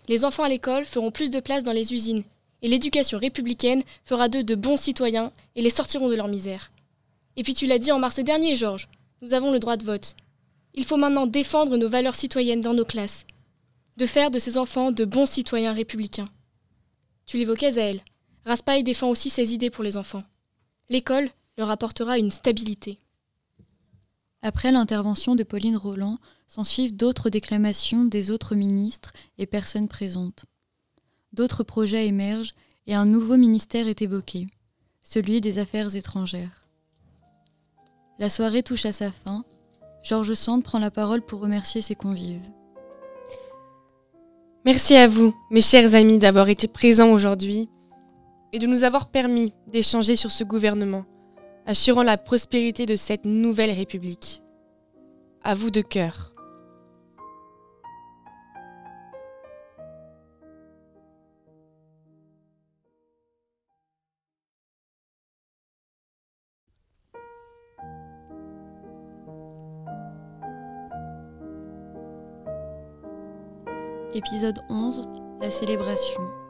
[0.09, 2.25] Les enfants à l'école feront plus de place dans les usines.
[2.63, 6.73] Et l'éducation républicaine fera d'eux de bons citoyens et les sortiront de leur misère.
[7.37, 8.89] Et puis tu l'as dit en mars dernier, Georges,
[9.23, 10.17] nous avons le droit de vote.
[10.75, 13.27] Il faut maintenant défendre nos valeurs citoyennes dans nos classes.
[13.97, 16.31] De faire de ces enfants de bons citoyens républicains.
[17.27, 18.01] Tu l'évoquais, Zaël.
[18.45, 20.25] Raspail défend aussi ses idées pour les enfants.
[20.89, 22.99] L'école leur apportera une stabilité.
[24.43, 30.45] Après l'intervention de Pauline Roland, s'ensuivent d'autres déclamations des autres ministres et personnes présentes.
[31.33, 32.53] D'autres projets émergent
[32.87, 34.47] et un nouveau ministère est évoqué,
[35.03, 36.69] celui des Affaires étrangères.
[38.19, 39.45] La soirée touche à sa fin.
[40.03, 42.43] Georges Sand prend la parole pour remercier ses convives.
[44.65, 47.69] Merci à vous, mes chers amis, d'avoir été présents aujourd'hui
[48.53, 51.05] et de nous avoir permis d'échanger sur ce gouvernement,
[51.69, 54.43] assurant la prospérité de cette nouvelle République.
[55.45, 56.33] À vous de cœur.
[74.15, 75.07] Épisode 11
[75.43, 76.48] La célébration.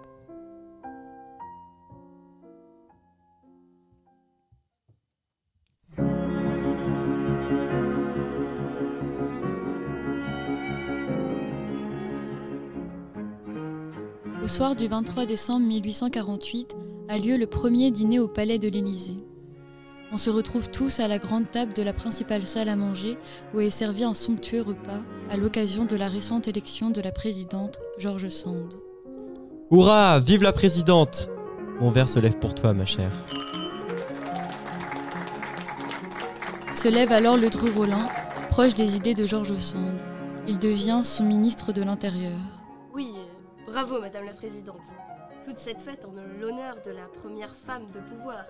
[14.58, 16.76] Soir du 23 décembre 1848
[17.08, 19.24] a lieu le premier dîner au palais de l'Élysée.
[20.10, 23.18] On se retrouve tous à la grande table de la principale salle à manger
[23.54, 25.00] où est servi un somptueux repas
[25.30, 28.74] à l'occasion de la récente élection de la présidente George Sand.
[29.70, 31.28] Hurrah Vive la présidente
[31.80, 33.12] Mon verre se lève pour toi, ma chère.
[36.74, 38.08] Se lève alors le Dru Rollin,
[38.50, 40.02] proche des idées de George Sand.
[40.48, 42.57] Il devient son ministre de l'Intérieur.
[43.78, 44.88] Bravo, Madame la Présidente.
[45.44, 48.44] Toute cette fête en l'honneur de la première femme de pouvoir.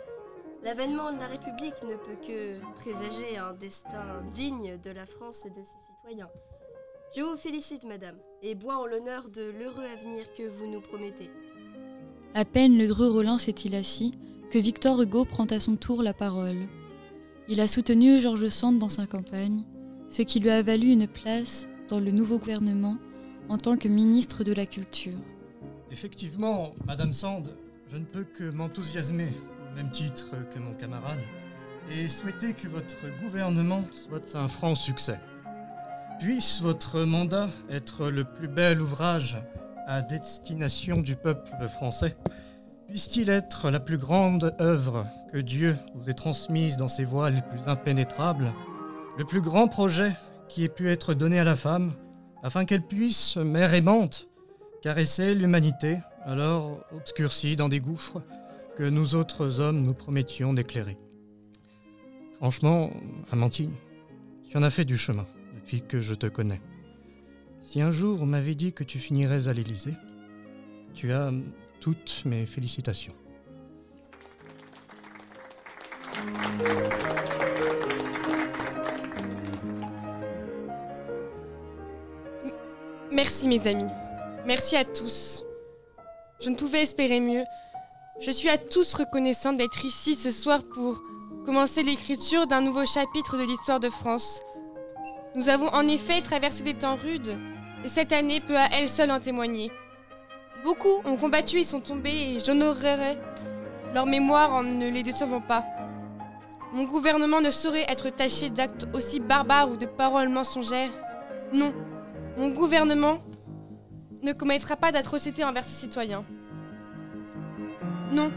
[0.65, 5.51] L'avènement de la République ne peut que présager un destin digne de la France et
[5.51, 6.31] de ses citoyens.
[7.15, 11.31] Je vous félicite, Madame, et bois en l'honneur de l'heureux avenir que vous nous promettez.
[12.33, 14.15] À peine le Dru Rollin s'est-il assis
[14.51, 16.69] que Victor Hugo prend à son tour la parole.
[17.49, 19.65] Il a soutenu Georges Sand dans sa campagne,
[20.09, 22.97] ce qui lui a valu une place dans le nouveau gouvernement
[23.49, 25.19] en tant que ministre de la Culture.
[25.91, 27.57] Effectivement, Madame Sand,
[27.91, 29.29] je ne peux que m'enthousiasmer
[29.71, 31.21] au même titre que mon camarade
[31.91, 35.19] et souhaiter que votre gouvernement soit un franc succès.
[36.21, 39.39] Puisse votre mandat être le plus bel ouvrage
[39.87, 42.17] à destination du peuple français.
[42.89, 47.43] Puisse-t-il être la plus grande œuvre que Dieu vous ait transmise dans ses voies les
[47.43, 48.53] plus impénétrables,
[49.17, 50.13] le plus grand projet
[50.49, 51.93] qui ait pu être donné à la femme,
[52.43, 54.29] afin qu'elle puisse, mère aimante,
[54.83, 58.23] caresser l'humanité, alors obscurcie dans des gouffres
[58.77, 60.97] que nous autres hommes nous promettions d'éclairer.
[62.37, 62.91] Franchement,
[63.33, 63.75] Amantine,
[64.49, 65.27] tu en as fait du chemin
[65.57, 66.61] depuis que je te connais.
[67.61, 69.95] Si un jour on m'avait dit que tu finirais à l'Élysée,
[70.95, 71.33] tu as
[71.81, 73.15] toutes mes félicitations.
[83.11, 83.89] Merci mes amis.
[84.47, 85.43] Merci à tous.
[86.43, 87.43] Je ne pouvais espérer mieux.
[88.21, 91.01] Je suis à tous reconnaissante d'être ici ce soir pour
[91.47, 94.43] commencer l'écriture d'un nouveau chapitre de l'histoire de France.
[95.35, 97.39] Nous avons en effet traversé des temps rudes,
[97.83, 99.73] et cette année peut à elle seule en témoigner.
[100.63, 103.17] Beaucoup ont combattu et sont tombés, et j'honorerai
[103.95, 105.65] leur mémoire en ne les décevant pas.
[106.75, 110.93] Mon gouvernement ne saurait être taché d'actes aussi barbares ou de paroles mensongères.
[111.55, 111.73] Non,
[112.39, 113.19] mon gouvernement
[114.23, 116.25] ne commettra pas d'atrocités envers ses citoyens.
[118.13, 118.31] Non,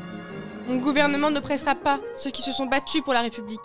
[0.68, 3.60] mon gouvernement ne pressera pas ceux qui se sont battus pour la République.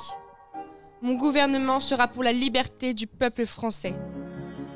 [1.00, 3.94] Mon gouvernement sera pour la liberté du peuple français.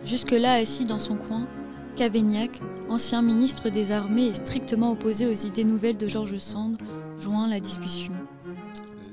[0.04, 1.46] Jusque-là assis dans son coin,
[1.94, 6.78] Cavaignac, ancien ministre des Armées et strictement opposé aux idées nouvelles de Georges Sand,
[7.18, 8.12] joint la discussion.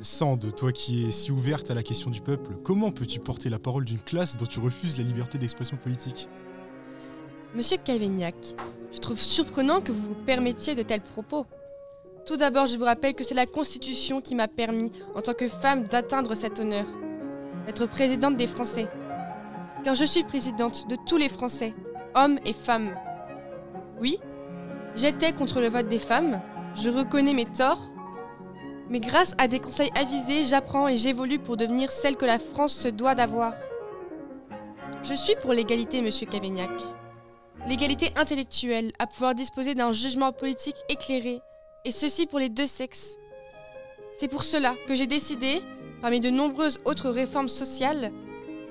[0.02, 3.60] Sand, toi qui es si ouverte à la question du peuple, comment peux-tu porter la
[3.60, 6.28] parole d'une classe dont tu refuses la liberté d'expression politique?
[7.56, 8.36] Monsieur Cavaignac,
[8.92, 11.46] je trouve surprenant que vous vous permettiez de tels propos.
[12.26, 15.48] Tout d'abord, je vous rappelle que c'est la Constitution qui m'a permis, en tant que
[15.48, 16.86] femme, d'atteindre cet honneur.
[17.68, 18.88] Être présidente des Français.
[19.84, 21.74] Car je suis présidente de tous les Français,
[22.16, 22.96] hommes et femmes.
[24.00, 24.20] Oui,
[24.96, 26.42] j'étais contre le vote des femmes,
[26.76, 27.90] je reconnais mes torts,
[28.90, 32.74] Mais grâce à des conseils avisés, j'apprends et j'évolue pour devenir celle que la France
[32.74, 33.54] se doit d'avoir.
[35.04, 36.70] Je suis pour l'égalité, monsieur Cavaignac.
[37.68, 41.42] L'égalité intellectuelle, à pouvoir disposer d'un jugement politique éclairé,
[41.84, 43.18] et ceci pour les deux sexes.
[44.14, 45.62] C'est pour cela que j'ai décidé,
[46.02, 48.14] parmi de nombreuses autres réformes sociales,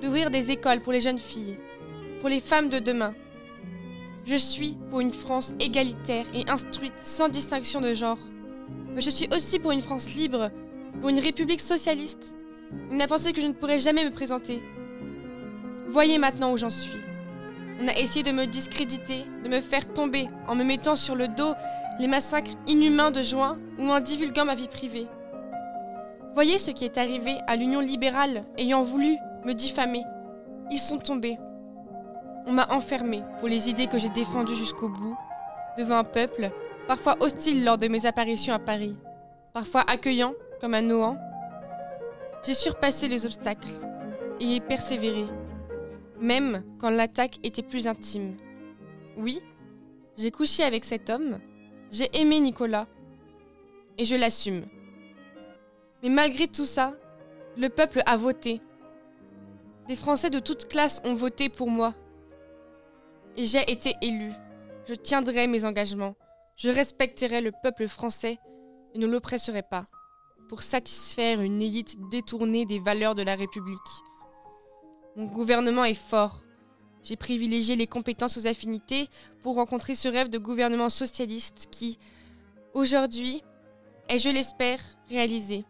[0.01, 1.57] d'ouvrir des écoles pour les jeunes filles,
[2.21, 3.13] pour les femmes de demain.
[4.25, 8.17] Je suis pour une France égalitaire et instruite sans distinction de genre.
[8.97, 10.49] Mais je suis aussi pour une France libre,
[10.99, 12.35] pour une république socialiste,
[12.91, 14.63] une pensée que je ne pourrais jamais me présenter.
[15.87, 16.97] Voyez maintenant où j'en suis.
[17.79, 21.27] On a essayé de me discréditer, de me faire tomber en me mettant sur le
[21.27, 21.53] dos
[21.99, 25.05] les massacres inhumains de juin ou en divulguant ma vie privée.
[26.33, 30.01] Voyez ce qui est arrivé à l'Union libérale ayant voulu me diffamer.
[30.71, 31.37] Ils sont tombés.
[32.47, 35.15] On m'a enfermé pour les idées que j'ai défendues jusqu'au bout,
[35.77, 36.49] devant un peuple,
[36.87, 38.95] parfois hostile lors de mes apparitions à Paris,
[39.53, 41.17] parfois accueillant comme un Nohant.
[42.45, 43.67] J'ai surpassé les obstacles
[44.39, 45.25] et persévéré,
[46.19, 48.37] même quand l'attaque était plus intime.
[49.17, 49.41] Oui,
[50.17, 51.39] j'ai couché avec cet homme,
[51.91, 52.87] j'ai aimé Nicolas,
[53.97, 54.63] et je l'assume.
[56.03, 56.93] Mais malgré tout ça,
[57.57, 58.61] le peuple a voté.
[59.87, 61.95] Des Français de toutes classes ont voté pour moi.
[63.35, 64.31] Et j'ai été élu.
[64.87, 66.15] Je tiendrai mes engagements.
[66.57, 68.39] Je respecterai le peuple français
[68.95, 69.85] et ne l'oppresserai pas
[70.49, 73.79] pour satisfaire une élite détournée des valeurs de la République.
[75.15, 76.43] Mon gouvernement est fort.
[77.03, 79.07] J'ai privilégié les compétences aux affinités
[79.43, 81.99] pour rencontrer ce rêve de gouvernement socialiste qui,
[82.73, 83.43] aujourd'hui,
[84.09, 84.79] est, je l'espère,
[85.09, 85.63] réalisé.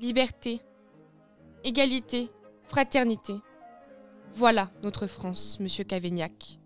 [0.00, 0.60] Liberté,
[1.62, 2.28] égalité,
[2.64, 3.34] fraternité.
[4.32, 6.58] Voilà notre France, monsieur Cavaignac.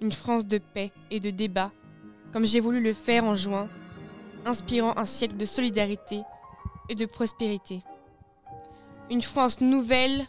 [0.00, 1.72] Une France de paix et de débat,
[2.32, 3.68] comme j'ai voulu le faire en juin,
[4.44, 6.22] inspirant un siècle de solidarité
[6.88, 7.82] et de prospérité.
[9.10, 10.26] Une France nouvelle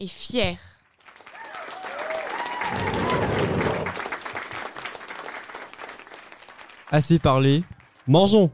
[0.00, 0.58] et fière.
[6.90, 7.64] Assez parlé,
[8.06, 8.50] mangeons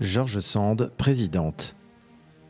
[0.00, 1.76] Georges Sand, présidente.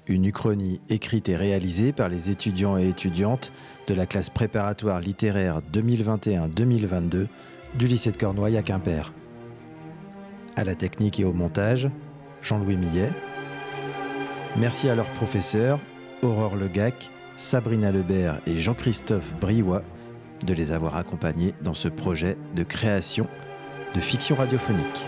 [0.07, 3.53] Une uchronie écrite et réalisée par les étudiants et étudiantes
[3.87, 7.27] de la classe préparatoire littéraire 2021-2022
[7.79, 9.15] du lycée de Cornouailles à Quimper.
[10.57, 11.89] À la technique et au montage,
[12.43, 13.11] Jean-Louis Millet.
[14.59, 15.81] Merci à leurs professeurs,
[16.23, 19.83] Aurore Legac, Sabrina Lebert et Jean-Christophe Briouat,
[20.45, 23.27] de les avoir accompagnés dans ce projet de création
[23.95, 25.07] de fiction radiophonique.